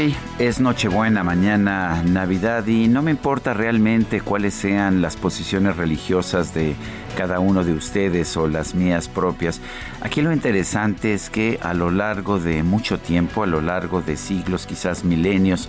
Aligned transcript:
Hoy 0.00 0.16
es 0.38 0.60
Nochebuena, 0.60 1.22
mañana 1.22 2.02
Navidad 2.02 2.66
y 2.66 2.88
no 2.88 3.02
me 3.02 3.10
importa 3.10 3.52
realmente 3.52 4.22
cuáles 4.22 4.54
sean 4.54 5.02
las 5.02 5.16
posiciones 5.16 5.76
religiosas 5.76 6.54
de 6.54 6.74
cada 7.18 7.38
uno 7.38 7.64
de 7.64 7.74
ustedes 7.74 8.34
o 8.38 8.48
las 8.48 8.74
mías 8.74 9.08
propias. 9.08 9.60
Aquí 10.00 10.22
lo 10.22 10.32
interesante 10.32 11.12
es 11.12 11.28
que 11.28 11.58
a 11.60 11.74
lo 11.74 11.90
largo 11.90 12.38
de 12.38 12.62
mucho 12.62 12.98
tiempo, 12.98 13.42
a 13.42 13.46
lo 13.46 13.60
largo 13.60 14.00
de 14.00 14.16
siglos, 14.16 14.66
quizás 14.66 15.04
milenios, 15.04 15.68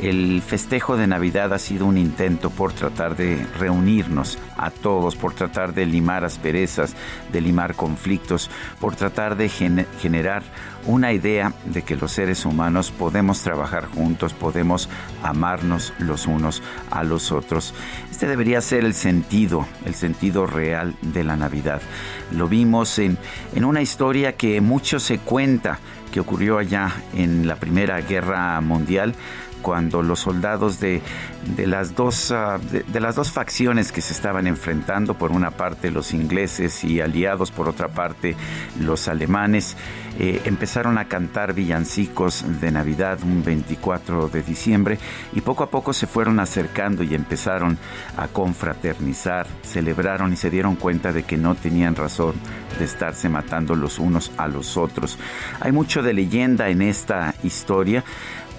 el 0.00 0.42
festejo 0.42 0.96
de 0.96 1.06
Navidad 1.06 1.52
ha 1.52 1.58
sido 1.58 1.86
un 1.86 1.98
intento 1.98 2.50
por 2.50 2.72
tratar 2.72 3.16
de 3.16 3.46
reunirnos 3.58 4.38
a 4.56 4.70
todos, 4.70 5.16
por 5.16 5.34
tratar 5.34 5.74
de 5.74 5.86
limar 5.86 6.24
asperezas, 6.24 6.94
de 7.32 7.40
limar 7.40 7.74
conflictos, 7.74 8.50
por 8.80 8.96
tratar 8.96 9.36
de 9.36 9.48
generar 9.48 10.42
una 10.86 11.12
idea 11.12 11.52
de 11.64 11.82
que 11.82 11.96
los 11.96 12.12
seres 12.12 12.44
humanos 12.44 12.90
podemos 12.90 13.42
trabajar 13.42 13.86
juntos, 13.86 14.32
podemos 14.34 14.88
amarnos 15.22 15.92
los 15.98 16.26
unos 16.26 16.62
a 16.90 17.04
los 17.04 17.30
otros. 17.30 17.74
Este 18.10 18.26
debería 18.26 18.60
ser 18.60 18.84
el 18.84 18.94
sentido, 18.94 19.66
el 19.84 19.94
sentido 19.94 20.46
real 20.46 20.96
de 21.02 21.24
la 21.24 21.36
Navidad. 21.36 21.80
Lo 22.32 22.48
vimos 22.48 22.98
en, 22.98 23.18
en 23.54 23.64
una 23.64 23.82
historia 23.82 24.36
que 24.36 24.60
mucho 24.60 24.98
se 24.98 25.18
cuenta 25.18 25.78
que 26.12 26.20
ocurrió 26.20 26.58
allá 26.58 26.92
en 27.14 27.46
la 27.46 27.56
Primera 27.56 28.00
Guerra 28.00 28.60
Mundial 28.60 29.14
cuando 29.62 30.02
los 30.02 30.20
soldados 30.20 30.80
de, 30.80 31.00
las 31.56 31.94
dos, 31.94 32.30
ah, 32.32 32.58
de, 32.58 33.00
las 33.00 33.14
dos 33.14 33.30
facciones 33.30 33.92
que 33.92 34.00
se 34.00 34.12
estaban 34.12 34.46
enfrentando, 34.46 35.14
por 35.14 35.32
una 35.32 35.52
parte 35.52 35.90
los 35.90 36.12
ingleses 36.12 36.84
y 36.84 37.00
aliados, 37.00 37.50
por 37.50 37.68
otra 37.68 37.88
parte 37.88 38.36
los 38.80 39.08
alemanes, 39.08 39.76
eh, 40.18 40.42
empezaron 40.44 40.98
a 40.98 41.06
cantar 41.06 41.54
villancicos 41.54 42.44
de 42.60 42.70
Navidad 42.70 43.18
un 43.22 43.42
24 43.42 44.28
de 44.28 44.42
diciembre 44.42 44.98
y 45.32 45.40
poco 45.40 45.64
a 45.64 45.70
poco 45.70 45.94
se 45.94 46.06
fueron 46.06 46.38
acercando 46.38 47.02
y 47.02 47.14
empezaron 47.14 47.78
a 48.18 48.28
confraternizar, 48.28 49.46
celebraron 49.62 50.32
y 50.32 50.36
se 50.36 50.50
dieron 50.50 50.76
cuenta 50.76 51.12
de 51.12 51.22
que 51.22 51.38
no 51.38 51.54
tenían 51.54 51.96
razón 51.96 52.34
de 52.78 52.84
estarse 52.84 53.28
matando 53.30 53.74
los 53.74 53.98
unos 53.98 54.32
a 54.36 54.48
los 54.48 54.76
otros. 54.76 55.18
Hay 55.60 55.72
mucho 55.72 56.02
de 56.02 56.12
leyenda 56.12 56.68
en 56.68 56.82
esta 56.82 57.34
historia 57.42 58.04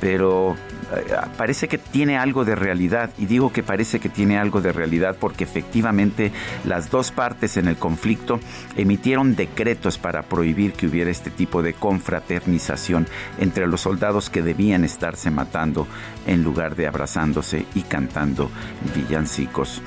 pero 0.03 0.57
eh, 0.93 1.15
parece 1.37 1.69
que 1.69 1.77
tiene 1.77 2.17
algo 2.17 2.43
de 2.43 2.55
realidad. 2.55 3.11
Y 3.17 3.25
digo 3.25 3.53
que 3.53 3.63
parece 3.63 4.01
que 4.01 4.09
tiene 4.09 4.37
algo 4.37 4.59
de 4.59 4.73
realidad 4.73 5.15
porque 5.17 5.45
efectivamente 5.45 6.33
las 6.65 6.91
dos 6.91 7.11
partes 7.11 7.55
en 7.55 7.69
el 7.69 7.77
conflicto 7.77 8.41
emitieron 8.75 9.37
decretos 9.37 9.97
para 9.97 10.23
prohibir 10.23 10.73
que 10.73 10.87
hubiera 10.87 11.09
este 11.09 11.31
tipo 11.31 11.63
de 11.63 11.73
confraternización 11.73 13.07
entre 13.39 13.65
los 13.65 13.79
soldados 13.79 14.29
que 14.29 14.41
debían 14.41 14.83
estarse 14.83 15.31
matando 15.31 15.87
en 16.27 16.43
lugar 16.43 16.75
de 16.75 16.85
abrazándose 16.85 17.65
y 17.73 17.83
cantando 17.83 18.51
villancicos. 18.93 19.81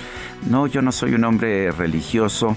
No, 0.49 0.67
yo 0.67 0.81
no 0.81 0.93
soy 0.93 1.13
un 1.13 1.25
hombre 1.25 1.71
religioso. 1.73 2.57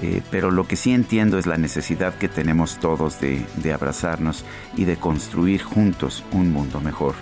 Eh, 0.00 0.22
pero 0.30 0.50
lo 0.50 0.66
que 0.66 0.76
sí 0.76 0.92
entiendo 0.92 1.38
es 1.38 1.46
la 1.46 1.58
necesidad 1.58 2.14
que 2.14 2.28
tenemos 2.28 2.78
todos 2.78 3.20
de, 3.20 3.44
de 3.56 3.72
abrazarnos 3.72 4.44
y 4.76 4.84
de 4.84 4.96
construir 4.96 5.62
juntos 5.62 6.24
un 6.32 6.50
mundo 6.52 6.80
mejor. 6.80 7.14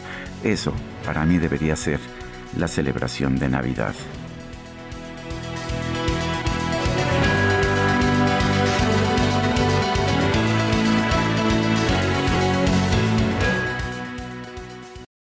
Eso 0.45 0.73
para 1.05 1.25
mí 1.25 1.39
debería 1.39 1.77
ser 1.77 2.01
la 2.57 2.69
celebración 2.69 3.37
de 3.39 3.49
Navidad. 3.49 3.95